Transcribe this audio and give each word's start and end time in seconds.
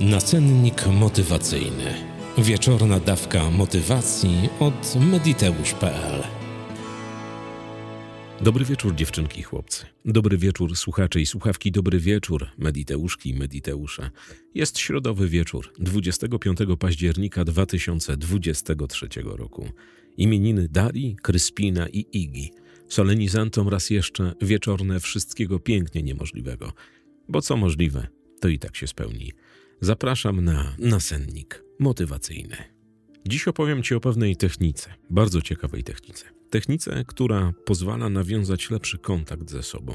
Nacennik 0.00 0.86
motywacyjny. 0.86 1.94
Wieczorna 2.38 3.00
dawka 3.00 3.50
motywacji 3.50 4.48
od 4.60 4.96
mediteusz.pl. 5.10 6.22
Dobry 8.40 8.64
wieczór, 8.64 8.94
dziewczynki 8.94 9.40
i 9.40 9.42
chłopcy. 9.42 9.86
Dobry 10.04 10.38
wieczór, 10.38 10.76
słuchacze 10.76 11.20
i 11.20 11.26
słuchawki. 11.26 11.72
Dobry 11.72 11.98
wieczór, 11.98 12.46
mediteuszki 12.58 13.30
i 13.30 13.34
mediteusze. 13.34 14.10
Jest 14.54 14.78
środowy 14.78 15.28
wieczór, 15.28 15.72
25 15.78 16.58
października 16.78 17.44
2023 17.44 19.08
roku. 19.24 19.68
Imieniny 20.16 20.68
Dali, 20.68 21.16
Kryspina 21.22 21.88
i 21.88 22.06
Igi. 22.12 22.52
Solenizantom 22.88 23.68
raz 23.68 23.90
jeszcze 23.90 24.34
wieczorne 24.42 25.00
wszystkiego 25.00 25.58
pięknie 25.58 26.02
niemożliwego. 26.02 26.72
Bo 27.28 27.42
co 27.42 27.56
możliwe, 27.56 28.06
to 28.40 28.48
i 28.48 28.58
tak 28.58 28.76
się 28.76 28.86
spełni. 28.86 29.32
Zapraszam 29.80 30.44
na 30.44 30.74
nasennik 30.78 31.64
motywacyjny. 31.78 32.56
Dziś 33.28 33.48
opowiem 33.48 33.82
Ci 33.82 33.94
o 33.94 34.00
pewnej 34.00 34.36
technice, 34.36 34.94
bardzo 35.10 35.42
ciekawej 35.42 35.84
technice. 35.84 36.24
Technice, 36.50 37.04
która 37.06 37.52
pozwala 37.64 38.08
nawiązać 38.08 38.70
lepszy 38.70 38.98
kontakt 38.98 39.50
ze 39.50 39.62
sobą, 39.62 39.94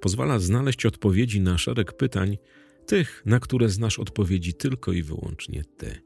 pozwala 0.00 0.38
znaleźć 0.38 0.86
odpowiedzi 0.86 1.40
na 1.40 1.58
szereg 1.58 1.92
pytań, 1.92 2.38
tych, 2.86 3.22
na 3.26 3.40
które 3.40 3.68
znasz 3.68 3.98
odpowiedzi 3.98 4.54
tylko 4.54 4.92
i 4.92 5.02
wyłącznie 5.02 5.64
Ty. 5.76 6.00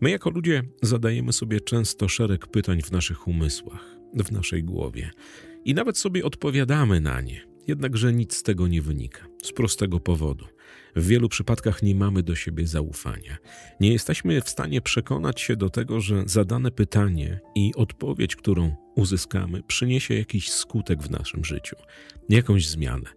My, 0.00 0.10
jako 0.10 0.30
ludzie, 0.30 0.62
zadajemy 0.82 1.32
sobie 1.32 1.60
często 1.60 2.08
szereg 2.08 2.46
pytań 2.46 2.82
w 2.82 2.92
naszych 2.92 3.28
umysłach, 3.28 3.84
w 4.14 4.32
naszej 4.32 4.64
głowie 4.64 5.10
i 5.64 5.74
nawet 5.74 5.98
sobie 5.98 6.24
odpowiadamy 6.24 7.00
na 7.00 7.20
nie, 7.20 7.46
jednakże 7.66 8.12
nic 8.12 8.36
z 8.36 8.42
tego 8.42 8.68
nie 8.68 8.82
wynika. 8.82 9.26
Z 9.42 9.52
prostego 9.52 10.00
powodu. 10.00 10.44
W 10.96 11.06
wielu 11.06 11.28
przypadkach 11.28 11.82
nie 11.82 11.94
mamy 11.94 12.22
do 12.22 12.34
siebie 12.34 12.66
zaufania. 12.66 13.36
Nie 13.80 13.92
jesteśmy 13.92 14.40
w 14.40 14.48
stanie 14.48 14.80
przekonać 14.80 15.40
się 15.40 15.56
do 15.56 15.70
tego, 15.70 16.00
że 16.00 16.22
zadane 16.26 16.70
pytanie 16.70 17.40
i 17.54 17.74
odpowiedź, 17.74 18.36
którą 18.36 18.76
uzyskamy, 18.94 19.62
przyniesie 19.62 20.14
jakiś 20.14 20.50
skutek 20.50 21.02
w 21.02 21.10
naszym 21.10 21.44
życiu, 21.44 21.76
jakąś 22.28 22.68
zmianę. 22.68 23.10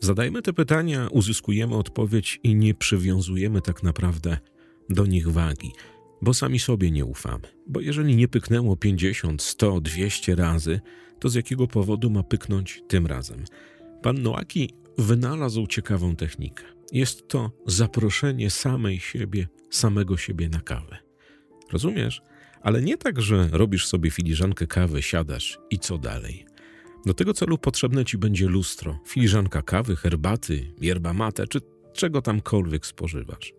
Zadajmy 0.00 0.42
te 0.42 0.52
pytania, 0.52 1.08
uzyskujemy 1.10 1.74
odpowiedź 1.74 2.40
i 2.42 2.54
nie 2.54 2.74
przywiązujemy 2.74 3.60
tak 3.60 3.82
naprawdę 3.82 4.38
do 4.90 5.06
nich 5.06 5.28
wagi, 5.28 5.72
bo 6.22 6.34
sami 6.34 6.58
sobie 6.58 6.90
nie 6.90 7.04
ufamy. 7.04 7.48
Bo 7.66 7.80
jeżeli 7.80 8.16
nie 8.16 8.28
pyknęło 8.28 8.76
50, 8.76 9.42
100, 9.42 9.80
200 9.80 10.34
razy, 10.34 10.80
to 11.18 11.28
z 11.28 11.34
jakiego 11.34 11.66
powodu 11.66 12.10
ma 12.10 12.22
pyknąć 12.22 12.82
tym 12.88 13.06
razem? 13.06 13.44
Pan 14.02 14.22
Noaki 14.22 14.70
wynalazł 14.98 15.66
ciekawą 15.66 16.16
technikę. 16.16 16.73
Jest 16.92 17.28
to 17.28 17.50
zaproszenie 17.66 18.50
samej 18.50 19.00
siebie, 19.00 19.48
samego 19.70 20.16
siebie 20.16 20.48
na 20.48 20.60
kawę. 20.60 20.98
Rozumiesz? 21.72 22.22
Ale 22.62 22.82
nie 22.82 22.96
tak, 22.96 23.22
że 23.22 23.48
robisz 23.52 23.86
sobie 23.86 24.10
filiżankę 24.10 24.66
kawy, 24.66 25.02
siadasz 25.02 25.58
i 25.70 25.78
co 25.78 25.98
dalej. 25.98 26.46
Do 27.06 27.14
tego 27.14 27.34
celu 27.34 27.58
potrzebne 27.58 28.04
ci 28.04 28.18
będzie 28.18 28.48
lustro, 28.48 28.98
filiżanka 29.06 29.62
kawy, 29.62 29.96
herbaty, 29.96 30.72
yerba 30.80 31.12
mate 31.12 31.46
czy 31.46 31.60
czego 31.92 32.22
tamkolwiek 32.22 32.86
spożywasz. 32.86 33.54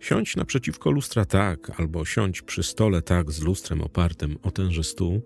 Siądź 0.00 0.36
naprzeciwko 0.36 0.90
lustra 0.90 1.24
tak, 1.24 1.80
albo 1.80 2.04
siądź 2.04 2.42
przy 2.42 2.62
stole 2.62 3.02
tak 3.02 3.30
z 3.30 3.42
lustrem 3.42 3.80
opartym 3.80 4.38
o 4.42 4.50
tenże 4.50 4.84
stół, 4.84 5.22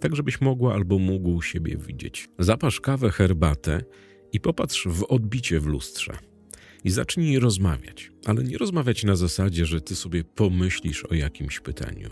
tak 0.00 0.16
żebyś 0.16 0.40
mogła 0.40 0.74
albo 0.74 0.98
mógł 0.98 1.42
siebie 1.42 1.76
widzieć. 1.76 2.28
Zapasz 2.38 2.80
kawę, 2.80 3.10
herbatę 3.10 3.82
i 4.32 4.40
popatrz 4.40 4.88
w 4.88 5.04
odbicie 5.04 5.60
w 5.60 5.66
lustrze. 5.66 6.18
I 6.86 6.90
zacznij 6.90 7.38
rozmawiać, 7.38 8.12
ale 8.26 8.44
nie 8.44 8.58
rozmawiać 8.58 9.04
na 9.04 9.16
zasadzie, 9.16 9.66
że 9.66 9.80
ty 9.80 9.96
sobie 9.96 10.24
pomyślisz 10.24 11.04
o 11.04 11.14
jakimś 11.14 11.60
pytaniu. 11.60 12.10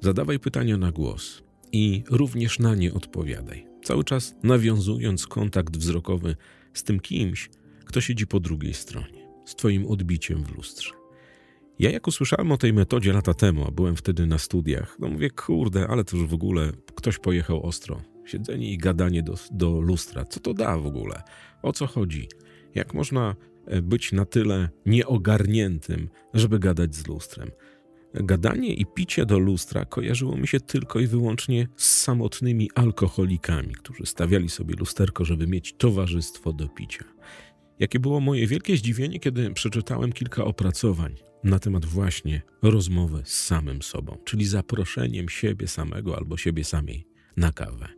Zadawaj 0.00 0.38
pytania 0.38 0.76
na 0.76 0.92
głos 0.92 1.42
i 1.72 2.02
również 2.10 2.58
na 2.58 2.74
nie 2.74 2.94
odpowiadaj, 2.94 3.66
cały 3.84 4.04
czas 4.04 4.34
nawiązując 4.42 5.26
kontakt 5.26 5.76
wzrokowy 5.76 6.36
z 6.74 6.84
tym 6.84 7.00
kimś, 7.00 7.50
kto 7.84 8.00
siedzi 8.00 8.26
po 8.26 8.40
drugiej 8.40 8.74
stronie, 8.74 9.28
z 9.44 9.54
twoim 9.54 9.86
odbiciem 9.86 10.44
w 10.44 10.56
lustrze. 10.56 10.94
Ja 11.78 11.90
jak 11.90 12.06
usłyszałem 12.06 12.52
o 12.52 12.56
tej 12.56 12.72
metodzie 12.72 13.12
lata 13.12 13.34
temu, 13.34 13.64
a 13.68 13.70
byłem 13.70 13.96
wtedy 13.96 14.26
na 14.26 14.38
studiach, 14.38 14.96
no 14.98 15.08
mówię, 15.08 15.30
kurde, 15.30 15.86
ale 15.88 16.04
to 16.04 16.16
już 16.16 16.26
w 16.26 16.34
ogóle 16.34 16.72
ktoś 16.94 17.18
pojechał 17.18 17.66
ostro. 17.66 18.02
Siedzenie 18.24 18.72
i 18.72 18.78
gadanie 18.78 19.22
do, 19.22 19.34
do 19.50 19.80
lustra. 19.80 20.24
Co 20.24 20.40
to 20.40 20.54
da 20.54 20.78
w 20.78 20.86
ogóle? 20.86 21.22
O 21.62 21.72
co 21.72 21.86
chodzi? 21.86 22.28
Jak 22.74 22.94
można 22.94 23.36
być 23.82 24.12
na 24.12 24.24
tyle 24.24 24.68
nieogarniętym, 24.86 26.08
żeby 26.34 26.58
gadać 26.58 26.94
z 26.94 27.06
lustrem? 27.06 27.50
Gadanie 28.14 28.74
i 28.74 28.86
picie 28.86 29.26
do 29.26 29.38
lustra 29.38 29.84
kojarzyło 29.84 30.36
mi 30.36 30.48
się 30.48 30.60
tylko 30.60 31.00
i 31.00 31.06
wyłącznie 31.06 31.68
z 31.76 32.00
samotnymi 32.00 32.70
alkoholikami, 32.74 33.74
którzy 33.74 34.06
stawiali 34.06 34.48
sobie 34.48 34.74
lusterko, 34.74 35.24
żeby 35.24 35.46
mieć 35.46 35.74
towarzystwo 35.78 36.52
do 36.52 36.68
picia. 36.68 37.04
Jakie 37.78 38.00
było 38.00 38.20
moje 38.20 38.46
wielkie 38.46 38.76
zdziwienie, 38.76 39.20
kiedy 39.20 39.50
przeczytałem 39.50 40.12
kilka 40.12 40.44
opracowań 40.44 41.14
na 41.44 41.58
temat 41.58 41.84
właśnie 41.84 42.42
rozmowy 42.62 43.22
z 43.24 43.44
samym 43.44 43.82
sobą, 43.82 44.18
czyli 44.24 44.46
zaproszeniem 44.46 45.28
siebie 45.28 45.68
samego 45.68 46.16
albo 46.16 46.36
siebie 46.36 46.64
samej 46.64 47.06
na 47.36 47.52
kawę. 47.52 47.88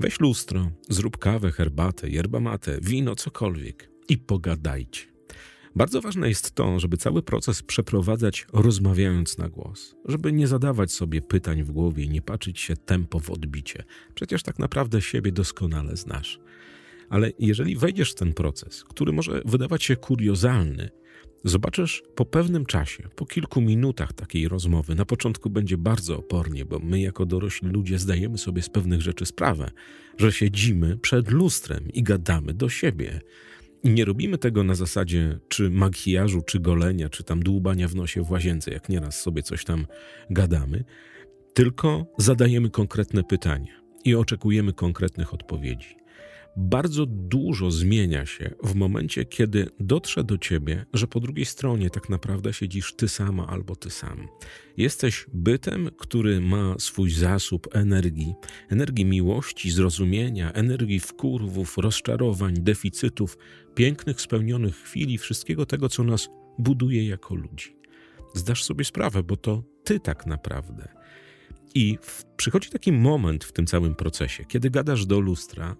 Weź 0.00 0.20
lustro, 0.20 0.70
zrób 0.88 1.18
kawę, 1.18 1.52
herbatę, 1.52 2.10
yerba 2.10 2.40
mate, 2.40 2.78
wino, 2.82 3.14
cokolwiek 3.14 3.90
i 4.08 4.18
pogadajcie. 4.18 5.06
Bardzo 5.76 6.00
ważne 6.00 6.28
jest 6.28 6.54
to, 6.54 6.80
żeby 6.80 6.96
cały 6.96 7.22
proces 7.22 7.62
przeprowadzać 7.62 8.46
rozmawiając 8.52 9.38
na 9.38 9.48
głos, 9.48 9.94
żeby 10.04 10.32
nie 10.32 10.46
zadawać 10.46 10.92
sobie 10.92 11.22
pytań 11.22 11.62
w 11.62 11.70
głowie 11.70 12.04
i 12.04 12.08
nie 12.08 12.22
patrzeć 12.22 12.60
się 12.60 12.76
tempo 12.76 13.20
w 13.20 13.30
odbicie. 13.30 13.84
Przecież 14.14 14.42
tak 14.42 14.58
naprawdę 14.58 15.02
siebie 15.02 15.32
doskonale 15.32 15.96
znasz. 15.96 16.40
Ale 17.08 17.32
jeżeli 17.38 17.76
wejdziesz 17.76 18.12
w 18.12 18.14
ten 18.14 18.34
proces, 18.34 18.84
który 18.84 19.12
może 19.12 19.42
wydawać 19.44 19.84
się 19.84 19.96
kuriozalny, 19.96 20.90
Zobaczysz 21.44 22.02
po 22.14 22.24
pewnym 22.24 22.66
czasie, 22.66 23.08
po 23.16 23.26
kilku 23.26 23.60
minutach 23.60 24.12
takiej 24.12 24.48
rozmowy, 24.48 24.94
na 24.94 25.04
początku 25.04 25.50
będzie 25.50 25.78
bardzo 25.78 26.18
opornie, 26.18 26.64
bo 26.64 26.78
my 26.78 27.00
jako 27.00 27.26
dorośli 27.26 27.68
ludzie 27.68 27.98
zdajemy 27.98 28.38
sobie 28.38 28.62
z 28.62 28.68
pewnych 28.68 29.02
rzeczy 29.02 29.26
sprawę, 29.26 29.70
że 30.18 30.32
siedzimy 30.32 30.96
przed 30.96 31.30
lustrem 31.30 31.88
i 31.88 32.02
gadamy 32.02 32.54
do 32.54 32.68
siebie. 32.68 33.20
I 33.84 33.90
nie 33.90 34.04
robimy 34.04 34.38
tego 34.38 34.64
na 34.64 34.74
zasadzie 34.74 35.38
czy 35.48 35.70
makijażu, 35.70 36.42
czy 36.42 36.60
golenia, 36.60 37.08
czy 37.08 37.24
tam 37.24 37.42
dłubania 37.42 37.88
w 37.88 37.94
nosie 37.94 38.22
w 38.22 38.30
łazience, 38.30 38.70
jak 38.70 38.88
nieraz 38.88 39.20
sobie 39.20 39.42
coś 39.42 39.64
tam 39.64 39.86
gadamy, 40.30 40.84
tylko 41.54 42.06
zadajemy 42.18 42.70
konkretne 42.70 43.24
pytania 43.24 43.80
i 44.04 44.14
oczekujemy 44.14 44.72
konkretnych 44.72 45.34
odpowiedzi 45.34 45.96
bardzo 46.56 47.06
dużo 47.06 47.70
zmienia 47.70 48.26
się 48.26 48.54
w 48.64 48.74
momencie, 48.74 49.24
kiedy 49.24 49.66
dotrze 49.80 50.24
do 50.24 50.38
ciebie, 50.38 50.86
że 50.92 51.06
po 51.06 51.20
drugiej 51.20 51.44
stronie 51.44 51.90
tak 51.90 52.08
naprawdę 52.08 52.52
siedzisz 52.52 52.94
ty 52.94 53.08
sama 53.08 53.46
albo 53.46 53.76
ty 53.76 53.90
sam. 53.90 54.28
Jesteś 54.76 55.26
bytem, 55.32 55.90
który 55.98 56.40
ma 56.40 56.74
swój 56.78 57.10
zasób 57.10 57.76
energii, 57.76 58.34
energii 58.68 59.04
miłości, 59.04 59.70
zrozumienia, 59.70 60.52
energii 60.52 61.00
wkurwów, 61.00 61.78
rozczarowań, 61.78 62.54
deficytów, 62.54 63.38
pięknych, 63.74 64.20
spełnionych 64.20 64.76
chwili, 64.76 65.18
wszystkiego 65.18 65.66
tego, 65.66 65.88
co 65.88 66.04
nas 66.04 66.28
buduje 66.58 67.06
jako 67.08 67.34
ludzi. 67.34 67.76
Zdasz 68.34 68.64
sobie 68.64 68.84
sprawę, 68.84 69.22
bo 69.22 69.36
to 69.36 69.62
ty 69.84 70.00
tak 70.00 70.26
naprawdę. 70.26 70.97
I 71.78 71.98
w, 72.02 72.24
przychodzi 72.36 72.70
taki 72.70 72.92
moment 72.92 73.44
w 73.44 73.52
tym 73.52 73.66
całym 73.66 73.94
procesie, 73.94 74.44
kiedy 74.44 74.70
gadasz 74.70 75.06
do 75.06 75.20
lustra, 75.20 75.76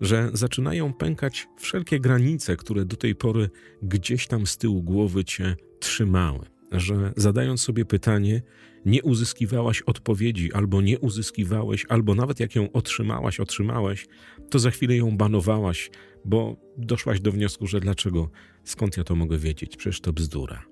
że 0.00 0.30
zaczynają 0.32 0.92
pękać 0.92 1.48
wszelkie 1.58 2.00
granice, 2.00 2.56
które 2.56 2.84
do 2.84 2.96
tej 2.96 3.14
pory 3.14 3.50
gdzieś 3.82 4.26
tam 4.26 4.46
z 4.46 4.56
tyłu 4.56 4.82
głowy 4.82 5.24
cię 5.24 5.56
trzymały. 5.80 6.46
Że 6.72 7.12
zadając 7.16 7.60
sobie 7.60 7.84
pytanie, 7.84 8.42
nie 8.86 9.02
uzyskiwałaś 9.02 9.82
odpowiedzi, 9.82 10.52
albo 10.52 10.80
nie 10.80 10.98
uzyskiwałeś, 10.98 11.86
albo 11.88 12.14
nawet 12.14 12.40
jak 12.40 12.54
ją 12.54 12.72
otrzymałaś, 12.72 13.40
otrzymałeś, 13.40 14.06
to 14.50 14.58
za 14.58 14.70
chwilę 14.70 14.96
ją 14.96 15.16
banowałaś, 15.16 15.90
bo 16.24 16.56
doszłaś 16.76 17.20
do 17.20 17.32
wniosku, 17.32 17.66
że 17.66 17.80
dlaczego, 17.80 18.30
skąd 18.64 18.96
ja 18.96 19.04
to 19.04 19.14
mogę 19.14 19.38
wiedzieć, 19.38 19.76
przecież 19.76 20.00
to 20.00 20.12
bzdura. 20.12 20.66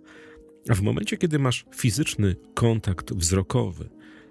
A 0.69 0.75
w 0.75 0.83
momencie, 0.83 1.17
kiedy 1.17 1.39
masz 1.39 1.65
fizyczny 1.75 2.37
kontakt 2.55 3.15
wzrokowy, 3.15 3.89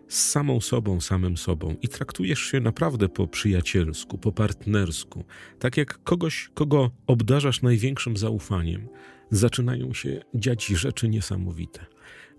z 0.08 0.30
samą 0.30 0.62
sobą, 0.62 1.02
samym 1.02 1.38
sobą 1.38 1.76
i 1.82 1.88
traktujesz 1.88 2.40
się 2.40 2.60
naprawdę 2.60 3.10
po 3.10 3.28
przyjacielsku, 3.28 4.18
po 4.18 4.32
partnersku, 4.32 5.24
tak 5.60 5.78
jak 5.78 6.04
kogoś, 6.04 6.50
kogo 6.54 6.92
obdarzasz 7.08 7.62
największym 7.62 8.18
zaufaniem, 8.18 8.88
zaczynają 9.32 9.94
się 9.94 10.22
dziać 10.34 10.66
rzeczy 10.66 11.10
niesamowite. 11.10 11.86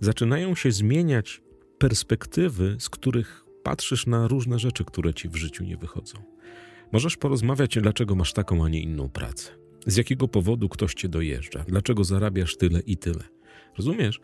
Zaczynają 0.01 0.55
się 0.55 0.73
zmieniać 0.73 1.43
perspektywy, 1.79 2.77
z 2.79 2.91
których 2.91 3.45
patrzysz 3.63 4.07
na 4.07 4.29
różne 4.29 4.59
rzeczy, 4.59 4.85
które 4.85 5.15
ci 5.15 5.29
w 5.29 5.37
życiu 5.37 5.65
nie 5.65 5.77
wychodzą. 5.77 6.19
Możesz 6.93 7.17
porozmawiać, 7.17 7.79
dlaczego 7.79 8.15
masz 8.15 8.33
taką, 8.33 8.65
a 8.65 8.69
nie 8.69 8.81
inną 8.81 9.09
pracę. 9.09 9.51
Z 9.87 9.97
jakiego 9.97 10.29
powodu 10.29 10.69
ktoś 10.69 10.95
cię 10.95 11.09
dojeżdża, 11.09 11.65
dlaczego 11.69 12.05
zarabiasz 12.05 12.57
tyle 12.57 12.81
i 12.81 12.97
tyle. 12.97 13.25
Rozumiesz? 13.77 14.21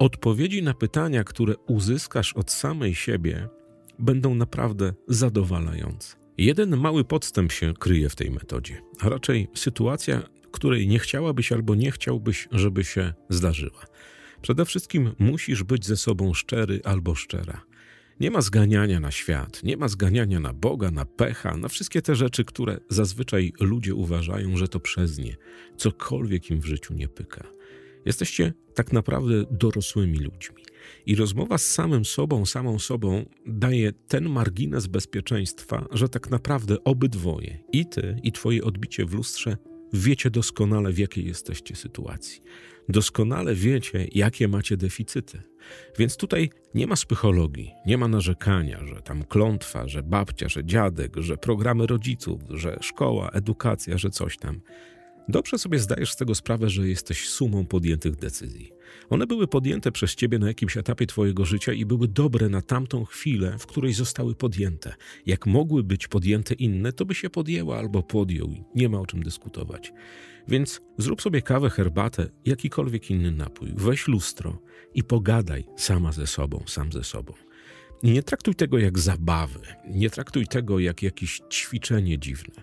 Odpowiedzi 0.00 0.62
na 0.62 0.74
pytania, 0.74 1.24
które 1.24 1.56
uzyskasz 1.56 2.32
od 2.32 2.50
samej 2.50 2.94
siebie, 2.94 3.48
będą 3.98 4.34
naprawdę 4.34 4.94
zadowalające. 5.08 6.16
Jeden 6.38 6.76
mały 6.76 7.04
podstęp 7.04 7.52
się 7.52 7.74
kryje 7.74 8.08
w 8.08 8.16
tej 8.16 8.30
metodzie, 8.30 8.82
a 9.00 9.08
raczej 9.08 9.48
sytuacja, 9.54 10.22
której 10.52 10.88
nie 10.88 10.98
chciałabyś 10.98 11.52
albo 11.52 11.74
nie 11.74 11.90
chciałbyś, 11.90 12.48
żeby 12.52 12.84
się 12.84 13.14
zdarzyła. 13.28 13.84
Przede 14.42 14.64
wszystkim 14.64 15.14
musisz 15.18 15.62
być 15.62 15.86
ze 15.86 15.96
sobą 15.96 16.34
szczery 16.34 16.80
albo 16.84 17.14
szczera. 17.14 17.62
Nie 18.20 18.30
ma 18.30 18.40
zganiania 18.40 19.00
na 19.00 19.10
świat, 19.10 19.62
nie 19.62 19.76
ma 19.76 19.88
zganiania 19.88 20.40
na 20.40 20.52
Boga, 20.52 20.90
na 20.90 21.04
pecha, 21.04 21.56
na 21.56 21.68
wszystkie 21.68 22.02
te 22.02 22.14
rzeczy, 22.14 22.44
które 22.44 22.80
zazwyczaj 22.88 23.52
ludzie 23.60 23.94
uważają, 23.94 24.56
że 24.56 24.68
to 24.68 24.80
przez 24.80 25.18
nie. 25.18 25.36
Cokolwiek 25.76 26.50
im 26.50 26.60
w 26.60 26.66
życiu 26.66 26.94
nie 26.94 27.08
pyka. 27.08 27.59
Jesteście 28.04 28.52
tak 28.74 28.92
naprawdę 28.92 29.44
dorosłymi 29.50 30.18
ludźmi. 30.18 30.62
I 31.06 31.16
rozmowa 31.16 31.58
z 31.58 31.66
samym 31.66 32.04
sobą, 32.04 32.46
samą 32.46 32.78
sobą 32.78 33.24
daje 33.46 33.92
ten 33.92 34.28
margines 34.28 34.86
bezpieczeństwa, 34.86 35.86
że 35.92 36.08
tak 36.08 36.30
naprawdę 36.30 36.84
obydwoje, 36.84 37.58
i 37.72 37.86
ty, 37.86 38.16
i 38.22 38.32
twoje 38.32 38.64
odbicie 38.64 39.06
w 39.06 39.14
lustrze, 39.14 39.56
wiecie 39.92 40.30
doskonale, 40.30 40.92
w 40.92 40.98
jakiej 40.98 41.26
jesteście 41.26 41.76
sytuacji. 41.76 42.40
Doskonale 42.88 43.54
wiecie, 43.54 44.08
jakie 44.12 44.48
macie 44.48 44.76
deficyty. 44.76 45.42
Więc 45.98 46.16
tutaj 46.16 46.50
nie 46.74 46.86
ma 46.86 46.94
psychologii, 46.94 47.70
nie 47.86 47.98
ma 47.98 48.08
narzekania, 48.08 48.86
że 48.86 49.02
tam 49.02 49.24
klątwa, 49.24 49.88
że 49.88 50.02
babcia, 50.02 50.48
że 50.48 50.64
dziadek, 50.64 51.16
że 51.16 51.36
programy 51.36 51.86
rodziców, 51.86 52.40
że 52.50 52.78
szkoła, 52.80 53.30
edukacja, 53.30 53.98
że 53.98 54.10
coś 54.10 54.36
tam. 54.36 54.60
Dobrze 55.30 55.58
sobie 55.58 55.78
zdajesz 55.78 56.12
z 56.12 56.16
tego 56.16 56.34
sprawę, 56.34 56.70
że 56.70 56.88
jesteś 56.88 57.28
sumą 57.28 57.66
podjętych 57.66 58.16
decyzji. 58.16 58.72
One 59.10 59.26
były 59.26 59.46
podjęte 59.46 59.92
przez 59.92 60.14
ciebie 60.14 60.38
na 60.38 60.48
jakimś 60.48 60.76
etapie 60.76 61.06
twojego 61.06 61.44
życia 61.44 61.72
i 61.72 61.84
były 61.84 62.08
dobre 62.08 62.48
na 62.48 62.62
tamtą 62.62 63.04
chwilę, 63.04 63.56
w 63.58 63.66
której 63.66 63.92
zostały 63.92 64.34
podjęte. 64.34 64.94
Jak 65.26 65.46
mogły 65.46 65.82
być 65.84 66.08
podjęte 66.08 66.54
inne, 66.54 66.92
to 66.92 67.04
by 67.04 67.14
się 67.14 67.30
podjęła 67.30 67.78
albo 67.78 68.02
podjął. 68.02 68.54
Nie 68.74 68.88
ma 68.88 69.00
o 69.00 69.06
czym 69.06 69.22
dyskutować. 69.22 69.92
Więc 70.48 70.80
zrób 70.98 71.22
sobie 71.22 71.42
kawę, 71.42 71.70
herbatę, 71.70 72.28
jakikolwiek 72.44 73.10
inny 73.10 73.30
napój. 73.30 73.72
Weź 73.76 74.08
lustro 74.08 74.62
i 74.94 75.02
pogadaj 75.02 75.64
sama 75.76 76.12
ze 76.12 76.26
sobą, 76.26 76.64
sam 76.66 76.92
ze 76.92 77.04
sobą. 77.04 77.32
Nie 78.02 78.22
traktuj 78.22 78.54
tego 78.54 78.78
jak 78.78 78.98
zabawy, 78.98 79.60
nie 79.90 80.10
traktuj 80.10 80.46
tego 80.46 80.78
jak 80.78 81.02
jakieś 81.02 81.40
ćwiczenie 81.52 82.18
dziwne, 82.18 82.62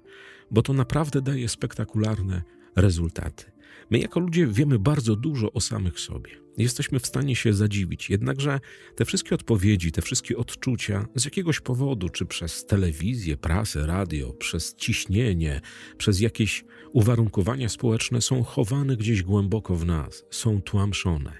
bo 0.51 0.61
to 0.61 0.73
naprawdę 0.73 1.21
daje 1.21 1.49
spektakularne 1.49 2.56
rezultaty. 2.77 3.51
My 3.89 3.99
jako 3.99 4.19
ludzie 4.19 4.47
wiemy 4.47 4.79
bardzo 4.79 5.15
dużo 5.15 5.53
o 5.53 5.61
samych 5.61 5.99
sobie. 5.99 6.31
Jesteśmy 6.57 6.99
w 6.99 7.07
stanie 7.07 7.35
się 7.35 7.53
zadziwić, 7.53 8.09
jednakże 8.09 8.59
te 8.95 9.05
wszystkie 9.05 9.35
odpowiedzi, 9.35 9.91
te 9.91 10.01
wszystkie 10.01 10.37
odczucia 10.37 11.05
z 11.15 11.25
jakiegoś 11.25 11.59
powodu, 11.59 12.09
czy 12.09 12.25
przez 12.25 12.65
telewizję, 12.65 13.37
prasę, 13.37 13.85
radio, 13.87 14.33
przez 14.33 14.75
ciśnienie, 14.75 15.61
przez 15.97 16.19
jakieś 16.19 16.65
uwarunkowania 16.91 17.69
społeczne, 17.69 18.21
są 18.21 18.43
chowane 18.43 18.97
gdzieś 18.97 19.23
głęboko 19.23 19.75
w 19.75 19.85
nas, 19.85 20.23
są 20.31 20.61
tłamszone. 20.61 21.33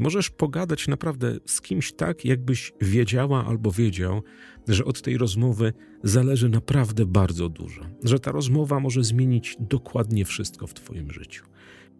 Możesz 0.00 0.30
pogadać 0.30 0.88
naprawdę 0.88 1.36
z 1.46 1.60
kimś 1.60 1.92
tak, 1.92 2.24
jakbyś 2.24 2.72
wiedziała 2.80 3.46
albo 3.46 3.72
wiedział, 3.72 4.22
że 4.68 4.84
od 4.84 5.02
tej 5.02 5.18
rozmowy 5.18 5.72
zależy 6.02 6.48
naprawdę 6.48 7.06
bardzo 7.06 7.48
dużo, 7.48 7.82
że 8.04 8.20
ta 8.20 8.32
rozmowa 8.32 8.80
może 8.80 9.04
zmienić 9.04 9.56
dokładnie 9.60 10.24
wszystko 10.24 10.66
w 10.66 10.74
Twoim 10.74 11.10
życiu. 11.10 11.44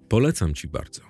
Polecam 0.08 0.54
Ci 0.54 0.68
bardzo. 0.68 1.02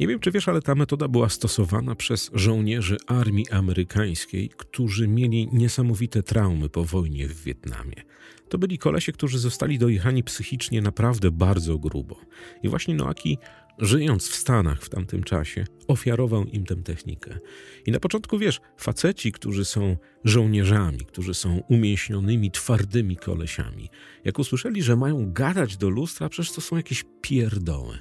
Nie 0.00 0.08
wiem, 0.08 0.20
czy 0.20 0.30
wiesz, 0.30 0.48
ale 0.48 0.62
ta 0.62 0.74
metoda 0.74 1.08
była 1.08 1.28
stosowana 1.28 1.94
przez 1.94 2.30
żołnierzy 2.34 2.96
armii 3.06 3.50
amerykańskiej, 3.50 4.50
którzy 4.56 5.08
mieli 5.08 5.48
niesamowite 5.52 6.22
traumy 6.22 6.68
po 6.68 6.84
wojnie 6.84 7.28
w 7.28 7.42
Wietnamie. 7.42 8.02
To 8.48 8.58
byli 8.58 8.78
kolesie, 8.78 9.12
którzy 9.12 9.38
zostali 9.38 9.78
dojechani 9.78 10.24
psychicznie 10.24 10.82
naprawdę 10.82 11.30
bardzo 11.30 11.78
grubo. 11.78 12.20
I 12.62 12.68
właśnie 12.68 12.94
Noaki 12.94 13.38
żyjąc 13.78 14.28
w 14.28 14.34
Stanach 14.34 14.82
w 14.82 14.88
tamtym 14.88 15.22
czasie, 15.22 15.64
ofiarował 15.88 16.44
im 16.44 16.64
tę 16.64 16.76
technikę. 16.76 17.38
I 17.86 17.92
na 17.92 18.00
początku 18.00 18.38
wiesz, 18.38 18.60
faceci, 18.78 19.32
którzy 19.32 19.64
są 19.64 19.96
żołnierzami, 20.24 20.98
którzy 20.98 21.34
są 21.34 21.62
umięśnionymi, 21.68 22.50
twardymi 22.50 23.16
kolesiami, 23.16 23.90
jak 24.24 24.38
usłyszeli, 24.38 24.82
że 24.82 24.96
mają 24.96 25.32
gadać 25.32 25.76
do 25.76 25.88
lustra, 25.88 26.28
przecież 26.28 26.52
to 26.52 26.60
są 26.60 26.76
jakieś 26.76 27.04
pierdoły. 27.20 27.98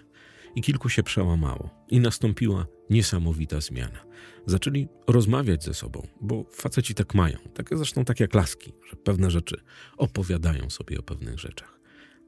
I 0.56 0.62
kilku 0.62 0.90
się 0.90 1.04
przełamało, 1.04 1.70
i 1.90 2.00
nastąpiła 2.00 2.68
niesamowita 2.90 3.62
zmiana. 3.62 4.06
Zaczęli 4.46 4.88
rozmawiać 5.08 5.64
ze 5.64 5.74
sobą, 5.74 6.08
bo 6.22 6.46
faceci 6.52 6.96
tak 6.96 7.14
mają, 7.14 7.38
tak 7.54 7.78
zresztą 7.78 8.06
tak 8.06 8.20
jak 8.20 8.34
laski, 8.34 8.74
że 8.90 8.96
pewne 8.96 9.32
rzeczy 9.32 9.62
opowiadają 9.98 10.70
sobie 10.70 11.00
o 11.00 11.04
pewnych 11.04 11.40
rzeczach. 11.40 11.80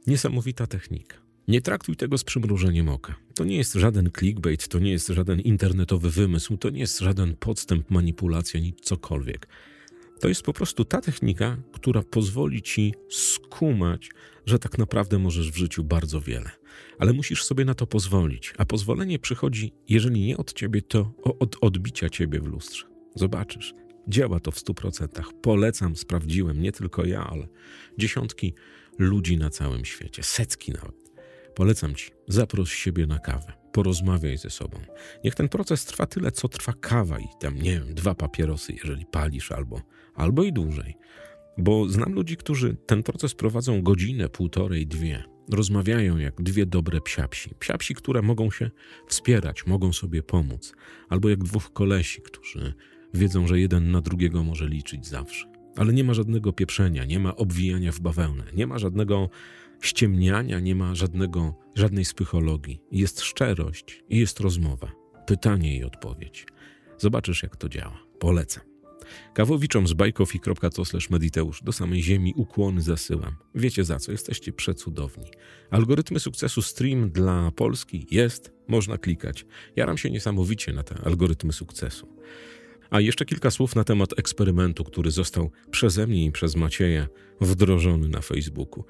Niesamowita 0.07 0.67
technika. 0.67 1.26
Nie 1.47 1.61
traktuj 1.61 1.95
tego 1.95 2.17
z 2.17 2.23
przymrużeniem 2.23 2.89
oka. 2.89 3.15
To 3.35 3.45
nie 3.45 3.57
jest 3.57 3.73
żaden 3.73 4.11
clickbait, 4.19 4.67
to 4.67 4.79
nie 4.79 4.91
jest 4.91 5.07
żaden 5.07 5.39
internetowy 5.39 6.09
wymysł, 6.09 6.57
to 6.57 6.69
nie 6.69 6.79
jest 6.79 6.99
żaden 6.99 7.35
podstęp, 7.35 7.91
manipulacja, 7.91 8.59
nic 8.59 8.81
cokolwiek. 8.81 9.47
To 10.19 10.27
jest 10.27 10.41
po 10.41 10.53
prostu 10.53 10.85
ta 10.85 11.01
technika, 11.01 11.57
która 11.73 12.03
pozwoli 12.03 12.61
ci 12.61 12.94
skumać, 13.09 14.09
że 14.45 14.59
tak 14.59 14.77
naprawdę 14.77 15.19
możesz 15.19 15.51
w 15.51 15.57
życiu 15.57 15.83
bardzo 15.83 16.21
wiele. 16.21 16.51
Ale 16.99 17.13
musisz 17.13 17.44
sobie 17.44 17.65
na 17.65 17.73
to 17.73 17.88
pozwolić, 17.88 18.53
a 18.57 18.65
pozwolenie 18.65 19.19
przychodzi, 19.19 19.73
jeżeli 19.89 20.21
nie 20.21 20.38
od 20.38 20.53
ciebie, 20.53 20.81
to 20.81 21.13
od 21.39 21.57
odbicia 21.61 22.09
ciebie 22.09 22.39
w 22.39 22.47
lustrze. 22.47 22.88
Zobaczysz, 23.15 23.73
działa 24.07 24.39
to 24.39 24.51
w 24.51 24.59
stu 24.59 24.73
procentach. 24.73 25.29
Polecam, 25.41 25.95
sprawdziłem, 25.95 26.61
nie 26.61 26.71
tylko 26.71 27.05
ja, 27.05 27.27
ale 27.27 27.47
dziesiątki 27.97 28.53
ludzi 28.97 29.38
na 29.38 29.50
całym 29.50 29.85
świecie, 29.85 30.23
setki 30.23 30.71
nawet. 30.71 31.06
Polecam 31.57 31.95
ci, 31.95 32.12
zaproś 32.27 32.74
siebie 32.74 33.07
na 33.07 33.19
kawę, 33.19 33.54
porozmawiaj 33.71 34.38
ze 34.38 34.50
sobą. 34.50 34.80
Niech 35.24 35.36
ten 35.36 35.50
proces 35.50 35.86
trwa 35.86 36.06
tyle, 36.06 36.31
co 36.31 36.48
trwa 36.48 36.74
kawa 36.74 37.19
i 37.19 37.27
tam, 37.39 37.56
nie 37.56 37.71
wiem, 37.71 37.95
dwa 37.95 38.15
papierosy, 38.15 38.74
jeżeli 38.74 39.06
palisz, 39.06 39.51
albo, 39.51 39.81
albo 40.15 40.44
i 40.44 40.54
dłużej. 40.54 40.98
Bo 41.57 41.89
znam 41.89 42.13
ludzi, 42.13 42.38
którzy 42.38 42.75
ten 42.86 43.04
proces 43.04 43.36
prowadzą 43.36 43.81
godzinę, 43.81 44.30
półtorej, 44.30 44.88
dwie. 44.88 45.24
Rozmawiają 45.54 46.18
jak 46.18 46.42
dwie 46.42 46.65
dobre 46.65 47.01
psiapsi. 47.01 47.56
Psiapsi, 47.60 47.95
które 47.95 48.21
mogą 48.21 48.51
się 48.51 48.71
wspierać, 49.07 49.65
mogą 49.65 49.94
sobie 49.94 50.24
pomóc. 50.24 50.74
Albo 51.10 51.29
jak 51.29 51.43
dwóch 51.43 51.74
kolesi, 51.74 52.22
którzy 52.22 52.74
wiedzą, 53.13 53.48
że 53.48 53.60
jeden 53.60 53.91
na 53.91 54.01
drugiego 54.01 54.43
może 54.43 54.67
liczyć 54.67 55.08
zawsze. 55.08 55.48
Ale 55.75 55.93
nie 55.93 56.03
ma 56.03 56.13
żadnego 56.13 56.53
pieprzenia, 56.53 57.05
nie 57.05 57.20
ma 57.20 57.36
obwijania 57.36 57.91
w 57.91 58.00
bawełnę, 58.00 58.43
nie 58.53 58.67
ma 58.67 58.79
żadnego 58.79 59.29
ściemniania, 59.81 60.60
nie 60.60 60.75
ma 60.75 60.96
żadnego, 60.96 61.55
żadnej 61.75 62.03
psychologii. 62.03 62.81
Jest 62.91 63.22
szczerość 63.22 64.03
i 64.10 64.19
jest 64.19 64.39
rozmowa. 64.39 64.91
Pytanie 65.27 65.77
i 65.77 65.84
odpowiedź. 65.84 66.46
Zobaczysz, 66.98 67.43
jak 67.43 67.55
to 67.55 67.69
działa. 67.69 68.00
Polecam. 68.19 68.63
Kawowiczom 69.34 69.88
z 69.88 69.93
bajkofi.to 69.93 70.84
mediteusz 71.10 71.63
do 71.63 71.72
samej 71.72 72.03
ziemi 72.03 72.34
ukłony 72.36 72.81
zasyłam. 72.81 73.36
Wiecie 73.55 73.84
za 73.84 74.00
co, 74.00 74.12
jesteście 74.12 74.53
przecudowni. 74.53 75.25
Algorytmy 75.69 76.19
sukcesu 76.19 76.62
stream 76.62 77.12
dla 77.12 77.51
Polski 77.51 78.07
jest, 78.12 78.51
można 78.67 78.98
klikać. 78.98 79.46
Jaram 79.75 79.98
się 79.98 80.12
niesamowicie 80.12 80.74
na 80.74 80.84
te 80.84 80.96
algorytmy 81.05 81.53
sukcesu. 81.53 82.07
A 82.89 83.00
jeszcze 83.00 83.25
kilka 83.25 83.51
słów 83.51 83.75
na 83.75 83.84
temat 83.84 84.19
eksperymentu, 84.19 84.84
który 84.84 85.12
został 85.12 85.51
przeze 85.72 86.07
mnie 86.07 86.25
i 86.25 86.31
przez 86.31 86.55
Macieja 86.55 87.07
wdrożony 87.41 88.10
na 88.10 88.22
Facebooku. 88.22 88.84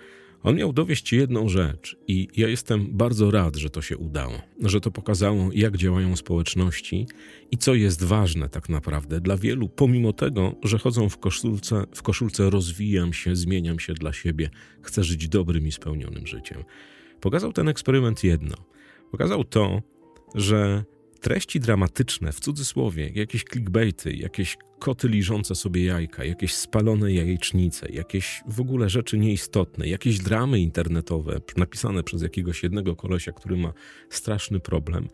On 0.44 0.56
miał 0.56 0.74
dowieść 0.74 1.14
jedną 1.14 1.50
rzecz, 1.50 1.98
i 2.08 2.28
ja 2.38 2.48
jestem 2.48 2.88
bardzo 2.92 3.32
rad, 3.32 3.56
że 3.56 3.70
to 3.70 3.82
się 3.82 3.98
udało, 3.98 4.34
że 4.64 4.82
to 4.82 4.92
pokazało, 4.92 5.50
jak 5.54 5.78
działają 5.78 6.16
społeczności 6.16 7.08
i 7.52 7.58
co 7.58 7.76
jest 7.76 8.04
ważne 8.04 8.50
tak 8.50 8.70
naprawdę 8.70 9.22
dla 9.22 9.38
wielu, 9.38 9.70
pomimo 9.70 10.14
tego, 10.14 10.56
że 10.64 10.78
chodzą 10.78 11.10
w 11.10 11.18
koszulce, 11.18 11.84
w 11.96 12.02
koszulce 12.04 12.50
rozwijam 12.50 13.14
się, 13.14 13.36
zmieniam 13.36 13.80
się 13.80 13.94
dla 13.94 14.14
siebie, 14.14 14.50
chcę 14.82 15.04
żyć 15.04 15.30
dobrym 15.30 15.68
i 15.68 15.72
spełnionym 15.72 16.28
życiem. 16.28 16.64
Pokazał 17.22 17.54
ten 17.54 17.68
eksperyment 17.68 18.24
jedno. 18.24 18.56
Pokazał 19.12 19.44
to, 19.44 19.82
że 20.36 20.84
treści 21.20 21.60
dramatyczne, 21.60 22.32
w 22.32 22.40
cudzysłowie, 22.40 23.12
jakieś 23.16 23.44
clickbaity, 23.44 24.14
jakieś 24.14 24.58
koty 24.80 25.08
liżące 25.08 25.56
sobie 25.56 25.86
jajka, 25.86 26.24
jakieś 26.24 26.54
spalone 26.54 27.14
jajecznice, 27.14 27.90
jakieś 27.90 28.42
w 28.48 28.62
ogóle 28.62 28.90
rzeczy 28.90 29.18
nieistotne, 29.18 29.88
jakieś 29.88 30.20
dramy 30.20 30.60
internetowe 30.60 31.42
napisane 31.58 32.04
przez 32.04 32.22
jakiegoś 32.22 32.64
jednego 32.64 32.96
kolesia, 32.96 33.32
który 33.32 33.58
ma 33.58 33.74
straszny 34.10 34.60
problem, 34.60 35.10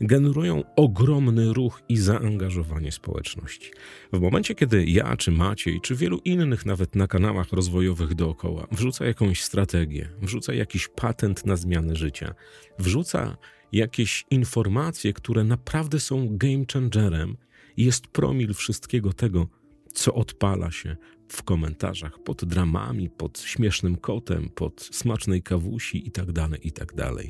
generują 0.00 0.62
ogromny 0.76 1.52
ruch 1.52 1.82
i 1.88 1.96
zaangażowanie 1.96 2.92
społeczności. 2.92 3.70
W 4.12 4.20
momencie, 4.20 4.54
kiedy 4.54 4.84
ja, 4.84 5.16
czy 5.16 5.30
Maciej, 5.30 5.80
czy 5.80 5.94
wielu 5.94 6.18
innych 6.24 6.66
nawet 6.66 6.94
na 6.96 7.06
kanałach 7.06 7.52
rozwojowych 7.52 8.14
dookoła 8.14 8.66
wrzuca 8.72 9.06
jakąś 9.06 9.42
strategię, 9.42 10.08
wrzuca 10.22 10.54
jakiś 10.54 10.88
patent 10.88 11.46
na 11.46 11.56
zmianę 11.56 11.96
życia, 11.96 12.34
wrzuca 12.78 13.36
jakieś 13.74 14.24
informacje, 14.30 15.12
które 15.12 15.44
naprawdę 15.44 16.00
są 16.00 16.28
game 16.30 16.64
changerem. 16.72 17.36
Jest 17.76 18.06
promil 18.06 18.54
wszystkiego 18.54 19.12
tego, 19.12 19.48
co 19.92 20.14
odpala 20.14 20.70
się 20.70 20.96
w 21.28 21.42
komentarzach 21.42 22.18
pod 22.24 22.44
dramami, 22.44 23.10
pod 23.10 23.40
śmiesznym 23.40 23.96
kotem, 23.96 24.48
pod 24.48 24.88
smacznej 24.92 25.42
kawusi 25.42 26.04
itd., 26.04 26.32
tak 26.32 26.64
itd. 26.64 26.94
Tak 26.96 27.26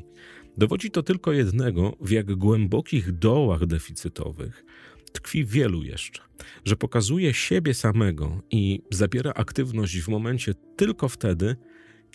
Dowodzi 0.57 0.91
to 0.91 1.03
tylko 1.03 1.31
jednego, 1.31 1.97
w 2.01 2.11
jak 2.11 2.35
głębokich 2.35 3.11
dołach 3.11 3.65
deficytowych 3.65 4.65
tkwi 5.11 5.45
wielu 5.45 5.83
jeszcze, 5.83 6.21
że 6.65 6.75
pokazuje 6.75 7.33
siebie 7.33 7.73
samego 7.73 8.41
i 8.51 8.81
zabiera 8.91 9.31
aktywność 9.31 10.01
w 10.01 10.07
momencie 10.07 10.53
tylko 10.75 11.09
wtedy, 11.09 11.55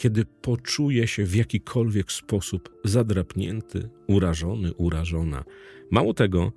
kiedy 0.01 0.25
poczuje 0.25 1.07
się 1.07 1.25
w 1.25 1.35
jakikolwiek 1.35 2.13
sposób 2.13 2.81
zadrapnięty, 2.85 3.89
urażony, 4.07 4.75
urażona. 4.75 5.45
Mało 5.91 6.15
tego, 6.15 6.53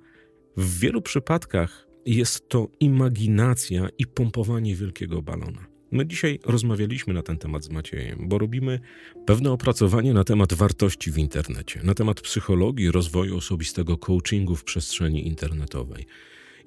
w 0.56 0.78
wielu 0.78 1.02
przypadkach 1.02 1.86
jest 2.06 2.48
to 2.48 2.68
imaginacja 2.80 3.88
i 3.98 4.06
pompowanie 4.06 4.74
wielkiego 4.74 5.22
balona. 5.22 5.66
My 5.92 6.06
dzisiaj 6.06 6.38
rozmawialiśmy 6.44 7.14
na 7.14 7.22
ten 7.22 7.38
temat 7.38 7.64
z 7.64 7.70
Maciejem, 7.70 8.28
bo 8.28 8.38
robimy 8.38 8.80
pewne 9.26 9.52
opracowanie 9.52 10.14
na 10.14 10.24
temat 10.24 10.54
wartości 10.54 11.12
w 11.12 11.18
internecie, 11.18 11.80
na 11.82 11.94
temat 11.94 12.20
psychologii 12.20 12.90
rozwoju 12.90 13.36
osobistego 13.36 13.98
coachingu 13.98 14.56
w 14.56 14.64
przestrzeni 14.64 15.26
internetowej. 15.26 16.06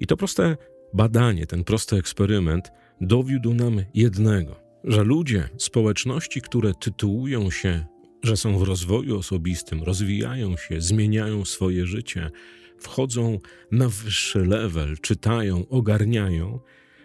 I 0.00 0.06
to 0.06 0.16
proste 0.16 0.56
badanie, 0.94 1.46
ten 1.46 1.64
prosty 1.64 1.96
eksperyment 1.96 2.70
dowiódł 3.00 3.54
nam 3.54 3.82
jednego, 3.94 4.67
że 4.84 5.04
ludzie, 5.04 5.48
społeczności, 5.56 6.40
które 6.40 6.74
tytułują 6.74 7.50
się, 7.50 7.84
że 8.22 8.36
są 8.36 8.58
w 8.58 8.62
rozwoju 8.62 9.18
osobistym, 9.18 9.82
rozwijają 9.82 10.56
się, 10.56 10.80
zmieniają 10.80 11.44
swoje 11.44 11.86
życie, 11.86 12.30
wchodzą 12.78 13.38
na 13.72 13.88
wyższy 13.88 14.38
level, 14.38 14.98
czytają, 14.98 15.68
ogarniają, 15.68 16.60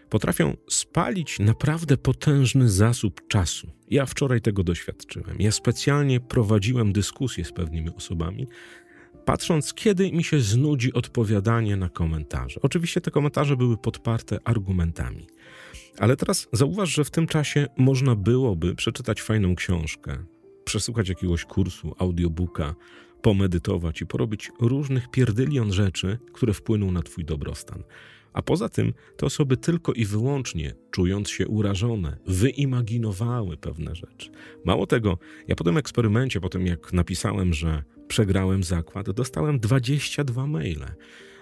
potrafią 0.10 0.58
spalić 0.70 1.40
naprawdę 1.40 1.98
potężny 1.98 2.70
zasób 2.70 3.28
czasu. 3.28 3.72
Ja 3.90 4.06
wczoraj 4.06 4.42
tego 4.42 4.64
doświadczyłem. 4.64 5.36
Ja 5.40 5.52
specjalnie 5.52 6.20
prowadziłem 6.20 6.94
dyskusje 6.94 7.46
z 7.46 7.52
pewnymi 7.52 7.90
osobami, 7.96 8.48
patrząc, 9.26 9.74
kiedy 9.74 10.12
mi 10.12 10.24
się 10.24 10.40
znudzi 10.40 10.94
odpowiadanie 10.94 11.76
na 11.76 11.90
komentarze. 11.90 12.60
Oczywiście 12.62 13.02
te 13.02 13.12
komentarze 13.12 13.58
były 13.58 13.78
podparte 13.78 14.40
argumentami. 14.44 15.28
Ale 16.00 16.18
teraz 16.18 16.48
zauważ, 16.54 16.90
że 16.90 17.04
w 17.04 17.12
tym 17.12 17.28
czasie 17.28 17.68
można 17.78 18.16
byłoby 18.16 18.76
przeczytać 18.76 19.22
fajną 19.22 19.56
książkę, 19.56 20.26
przesłuchać 20.66 21.10
jakiegoś 21.10 21.46
kursu, 21.46 21.96
audiobooka, 21.98 22.76
pomedytować 23.22 24.02
i 24.02 24.06
porobić 24.06 24.52
różnych 24.60 25.12
pierdylion 25.12 25.74
rzeczy, 25.74 26.18
które 26.34 26.54
wpłyną 26.54 26.92
na 26.92 27.02
Twój 27.02 27.26
dobrostan. 27.26 27.84
A 28.34 28.42
poza 28.42 28.70
tym 28.70 28.94
te 29.18 29.26
osoby 29.26 29.58
tylko 29.58 29.94
i 29.94 30.06
wyłącznie, 30.06 30.76
czując 30.92 31.30
się 31.30 31.48
urażone, 31.48 32.18
wyimaginowały 32.28 33.58
pewne 33.58 33.96
rzeczy. 33.96 34.32
Mało 34.66 34.88
tego, 34.88 35.18
ja 35.48 35.56
po 35.56 35.64
tym 35.64 35.78
eksperymencie, 35.78 36.42
po 36.42 36.50
tym 36.50 36.68
jak 36.68 36.94
napisałem, 36.94 37.54
że 37.54 37.84
przegrałem 38.08 38.64
zakład, 38.64 39.12
dostałem 39.12 39.60
22 39.60 40.48
maile, 40.48 40.86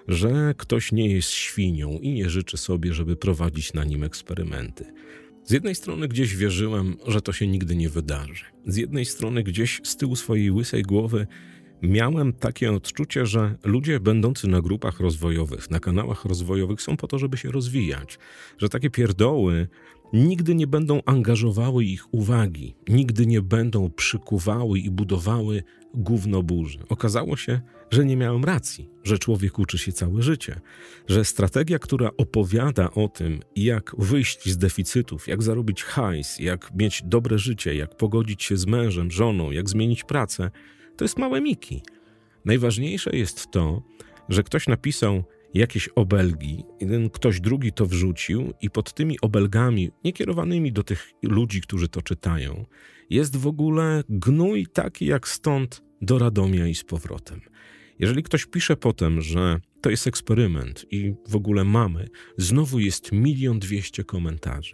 że 0.08 0.54
ktoś 0.58 0.92
nie 0.92 1.10
jest 1.10 1.30
świnią 1.30 2.00
i 2.02 2.14
nie 2.14 2.30
życzy 2.30 2.58
sobie, 2.58 2.94
żeby 2.94 3.16
prowadzić 3.16 3.74
na 3.74 3.84
nim 3.84 4.04
eksperymenty. 4.04 4.86
Z 5.44 5.52
jednej 5.52 5.76
strony 5.76 6.08
gdzieś 6.08 6.36
wierzyłem, 6.36 6.98
że 7.08 7.22
to 7.22 7.34
się 7.34 7.48
nigdy 7.48 7.76
nie 7.76 7.90
wydarzy. 7.90 8.46
Z 8.66 8.76
jednej 8.76 9.06
strony 9.06 9.44
gdzieś 9.44 9.82
z 9.84 9.98
tyłu 9.98 10.16
swojej 10.16 10.52
łysej 10.52 10.84
głowy 10.84 11.28
miałem 11.82 12.34
takie 12.34 12.72
odczucie, 12.72 13.26
że 13.26 13.56
ludzie 13.64 14.00
będący 14.00 14.48
na 14.48 14.62
grupach 14.62 15.00
rozwojowych, 15.00 15.70
na 15.72 15.80
kanałach 15.80 16.26
rozwojowych 16.26 16.82
są 16.82 16.98
po 16.98 17.08
to, 17.08 17.20
żeby 17.20 17.38
się 17.38 17.52
rozwijać, 17.52 18.20
że 18.58 18.70
takie 18.70 18.90
pierdoły 18.90 19.68
nigdy 20.14 20.56
nie 20.56 20.68
będą 20.68 21.02
angażowały 21.06 21.86
ich 21.86 22.14
uwagi, 22.14 22.76
nigdy 22.90 23.26
nie 23.26 23.42
będą 23.42 23.90
przykuwały 23.90 24.80
i 24.80 24.92
budowały 24.92 25.64
gówno 25.94 26.44
burzy. 26.44 26.80
Okazało 26.90 27.38
się, 27.38 27.62
że 27.92 28.06
nie 28.06 28.18
miałem 28.18 28.44
racji, 28.44 28.90
że 29.04 29.18
człowiek 29.18 29.60
uczy 29.60 29.78
się 29.78 29.92
całe 29.92 30.22
życie, 30.22 30.62
że 31.08 31.26
strategia, 31.26 31.80
która 31.80 32.12
opowiada 32.18 32.92
o 32.92 33.08
tym, 33.08 33.40
jak 33.56 33.96
wyjść 33.98 34.50
z 34.50 34.58
deficytów, 34.58 35.28
jak 35.28 35.44
zarobić 35.44 35.84
hajs, 35.84 36.40
jak 36.40 36.76
mieć 36.76 37.02
dobre 37.06 37.40
życie, 37.40 37.76
jak 37.76 37.98
pogodzić 37.98 38.44
się 38.44 38.58
z 38.58 38.66
mężem, 38.66 39.12
żoną, 39.12 39.52
jak 39.52 39.70
zmienić 39.70 40.04
pracę, 40.04 40.52
to 40.98 41.06
jest 41.06 41.18
małe 41.18 41.42
miki. 41.42 41.82
Najważniejsze 42.46 43.18
jest 43.18 43.52
to, 43.52 43.82
że 44.30 44.44
ktoś 44.44 44.68
napisał 44.68 45.24
jakieś 45.54 45.88
obelgi, 45.88 46.64
jeden 46.82 47.10
ktoś 47.10 47.40
drugi 47.40 47.72
to 47.74 47.86
wrzucił 47.86 48.54
i 48.62 48.70
pod 48.70 48.94
tymi 48.94 49.20
obelgami, 49.22 49.92
niekierowanymi 50.04 50.72
do 50.72 50.84
tych 50.84 51.12
ludzi, 51.24 51.62
którzy 51.62 51.88
to 51.88 52.02
czytają, 52.02 52.66
jest 53.10 53.38
w 53.38 53.48
ogóle 53.48 54.04
gnój 54.10 54.68
taki 54.68 55.06
jak 55.06 55.28
stąd 55.28 55.84
do 56.02 56.20
Radomia 56.20 56.68
i 56.68 56.76
z 56.76 56.84
powrotem. 56.84 57.42
Jeżeli 58.00 58.24
ktoś 58.24 58.46
pisze 58.46 58.78
potem, 58.78 59.22
że 59.22 59.60
to 59.82 59.90
jest 59.90 60.08
eksperyment 60.08 60.86
i 60.92 61.14
w 61.28 61.36
ogóle 61.36 61.64
mamy, 61.64 62.10
znowu 62.38 62.80
jest 62.80 63.12
milion 63.12 63.60
dwieście 63.60 64.04
komentarzy, 64.04 64.74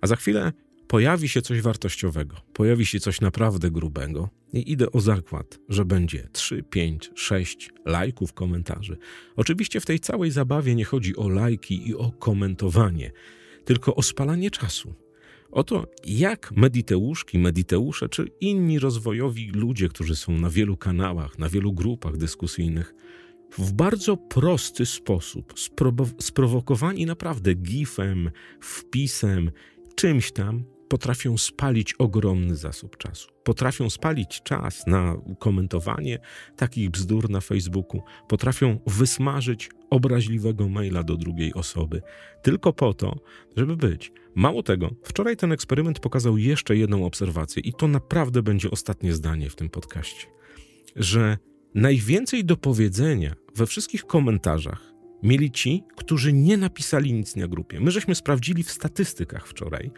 a 0.00 0.06
za 0.06 0.16
chwilę 0.16 0.52
pojawi 0.88 1.28
się 1.28 1.42
coś 1.42 1.60
wartościowego, 1.60 2.36
pojawi 2.52 2.86
się 2.86 3.00
coś 3.00 3.20
naprawdę 3.20 3.70
grubego 3.70 4.28
i 4.52 4.72
idę 4.72 4.92
o 4.92 5.00
zakład, 5.00 5.58
że 5.68 5.84
będzie 5.84 6.28
3, 6.32 6.62
5, 6.62 7.10
6 7.14 7.70
lajków, 7.84 8.32
komentarzy. 8.32 8.96
Oczywiście 9.36 9.80
w 9.80 9.86
tej 9.86 10.00
całej 10.00 10.30
zabawie 10.30 10.74
nie 10.74 10.84
chodzi 10.84 11.16
o 11.16 11.28
lajki 11.28 11.88
i 11.88 11.94
o 11.94 12.10
komentowanie, 12.10 13.12
tylko 13.64 13.94
o 13.94 14.02
spalanie 14.02 14.50
czasu. 14.50 14.94
O 15.50 15.64
to, 15.64 15.86
jak 16.06 16.52
mediteuszki, 16.52 17.38
mediteusze 17.38 18.08
czy 18.08 18.28
inni 18.40 18.78
rozwojowi 18.78 19.50
ludzie, 19.50 19.88
którzy 19.88 20.16
są 20.16 20.32
na 20.32 20.50
wielu 20.50 20.76
kanałach, 20.76 21.38
na 21.38 21.48
wielu 21.48 21.72
grupach 21.72 22.16
dyskusyjnych, 22.16 22.94
w 23.58 23.72
bardzo 23.72 24.16
prosty 24.16 24.86
sposób, 24.86 25.54
sprowokowani 26.20 27.06
naprawdę 27.06 27.54
gifem, 27.54 28.30
wpisem, 28.60 29.50
czymś 29.94 30.32
tam, 30.32 30.64
potrafią 30.88 31.38
spalić 31.38 31.94
ogromny 31.94 32.56
zasób 32.56 32.96
czasu. 32.96 33.28
Potrafią 33.44 33.90
spalić 33.90 34.42
czas 34.42 34.86
na 34.86 35.16
komentowanie 35.38 36.18
takich 36.56 36.90
bzdur 36.90 37.30
na 37.30 37.40
Facebooku, 37.40 38.02
potrafią 38.28 38.78
wysmażyć 38.86 39.70
obraźliwego 39.90 40.68
maila 40.68 41.02
do 41.02 41.16
drugiej 41.16 41.54
osoby, 41.54 42.02
tylko 42.42 42.72
po 42.72 42.94
to, 42.94 43.16
żeby 43.56 43.76
być. 43.76 44.12
Mało 44.34 44.62
tego, 44.62 44.90
wczoraj 45.02 45.36
ten 45.36 45.52
eksperyment 45.52 46.00
pokazał 46.00 46.38
jeszcze 46.38 46.76
jedną 46.76 47.06
obserwację, 47.06 47.62
i 47.62 47.72
to 47.72 47.88
naprawdę 47.88 48.42
będzie 48.42 48.70
ostatnie 48.70 49.12
zdanie 49.12 49.50
w 49.50 49.56
tym 49.56 49.68
podcaście, 49.68 50.26
że 50.96 51.38
najwięcej 51.74 52.44
do 52.44 52.56
powiedzenia 52.56 53.34
we 53.56 53.66
wszystkich 53.66 54.04
komentarzach 54.04 54.96
mieli 55.22 55.50
ci, 55.50 55.84
którzy 55.96 56.32
nie 56.32 56.56
napisali 56.56 57.12
nic 57.12 57.36
na 57.36 57.48
grupie. 57.48 57.80
My 57.80 57.90
żeśmy 57.90 58.14
sprawdzili 58.14 58.62
w 58.62 58.70
statystykach 58.70 59.48
wczoraj, 59.48 59.90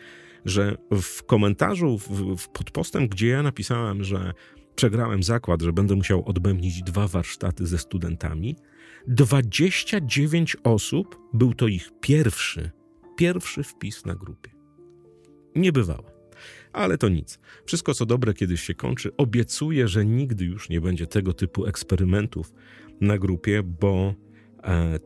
że 0.44 0.76
w 1.02 1.22
komentarzu 1.22 1.98
w, 1.98 2.36
w, 2.36 2.48
pod 2.48 2.70
postem, 2.70 3.08
gdzie 3.08 3.28
ja 3.28 3.42
napisałem, 3.42 4.04
że 4.04 4.32
przegrałem 4.74 5.22
zakład, 5.22 5.62
że 5.62 5.72
będę 5.72 5.94
musiał 5.94 6.28
odbębnić 6.28 6.82
dwa 6.82 7.08
warsztaty 7.08 7.66
ze 7.66 7.78
studentami, 7.78 8.56
29 9.06 10.56
osób 10.64 11.18
był 11.32 11.54
to 11.54 11.68
ich 11.68 11.90
pierwszy, 12.00 12.70
pierwszy 13.16 13.62
wpis 13.62 14.06
na 14.06 14.14
grupie. 14.14 14.50
Nie 15.54 15.72
bywało. 15.72 16.18
Ale 16.72 16.98
to 16.98 17.08
nic. 17.08 17.38
Wszystko 17.66 17.94
co 17.94 18.06
dobre 18.06 18.34
kiedyś 18.34 18.60
się 18.60 18.74
kończy. 18.74 19.16
Obiecuję, 19.16 19.88
że 19.88 20.04
nigdy 20.04 20.44
już 20.44 20.68
nie 20.68 20.80
będzie 20.80 21.06
tego 21.06 21.32
typu 21.32 21.66
eksperymentów 21.66 22.52
na 23.00 23.18
grupie, 23.18 23.62
bo 23.62 24.14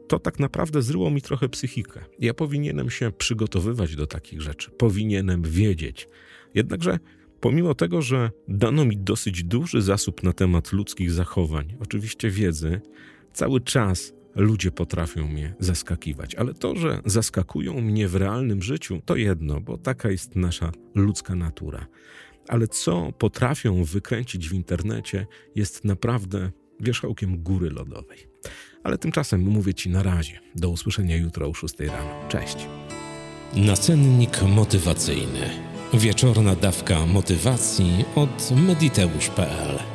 to 0.08 0.18
tak 0.18 0.38
naprawdę 0.38 0.82
zryło 0.82 1.10
mi 1.10 1.22
trochę 1.22 1.48
psychikę. 1.48 2.04
Ja 2.18 2.34
powinienem 2.34 2.90
się 2.90 3.10
przygotowywać 3.10 3.96
do 3.96 4.06
takich 4.06 4.40
rzeczy, 4.40 4.70
powinienem 4.70 5.42
wiedzieć. 5.42 6.08
Jednakże, 6.54 6.98
pomimo 7.40 7.74
tego, 7.74 8.02
że 8.02 8.30
dano 8.48 8.84
mi 8.84 8.96
dosyć 8.96 9.44
duży 9.44 9.82
zasób 9.82 10.22
na 10.22 10.32
temat 10.32 10.72
ludzkich 10.72 11.10
zachowań, 11.10 11.76
oczywiście 11.80 12.30
wiedzy, 12.30 12.80
cały 13.32 13.60
czas 13.60 14.12
ludzie 14.34 14.70
potrafią 14.70 15.28
mnie 15.28 15.54
zaskakiwać. 15.58 16.34
Ale 16.34 16.54
to, 16.54 16.76
że 16.76 17.00
zaskakują 17.04 17.80
mnie 17.80 18.08
w 18.08 18.14
realnym 18.14 18.62
życiu, 18.62 19.00
to 19.04 19.16
jedno, 19.16 19.60
bo 19.60 19.78
taka 19.78 20.10
jest 20.10 20.36
nasza 20.36 20.72
ludzka 20.94 21.34
natura. 21.34 21.86
Ale 22.48 22.68
co 22.68 23.12
potrafią 23.18 23.84
wykręcić 23.84 24.48
w 24.48 24.52
internecie, 24.52 25.26
jest 25.54 25.84
naprawdę 25.84 26.50
wierzchołkiem 26.80 27.42
góry 27.42 27.70
lodowej. 27.70 28.31
Ale 28.84 28.98
tymczasem 28.98 29.42
mówię 29.42 29.74
Ci 29.74 29.90
na 29.90 30.02
razie. 30.02 30.38
Do 30.54 30.68
usłyszenia 30.68 31.16
jutro 31.16 31.46
o 31.48 31.54
6 31.54 31.80
rano. 31.80 32.28
Cześć. 32.28 32.56
Nacennik 33.54 34.42
motywacyjny. 34.42 35.50
Wieczorna 35.94 36.54
dawka 36.54 37.06
motywacji 37.06 38.04
od 38.14 38.50
mediteusz.pl 38.66 39.91